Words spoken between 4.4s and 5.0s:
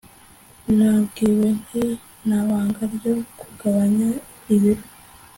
ibiro